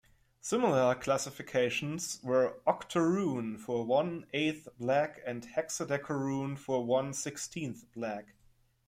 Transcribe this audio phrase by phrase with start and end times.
[0.39, 8.33] Similar classifications were octoroon for one eighth black and hexadecaroon for one sixteenth black.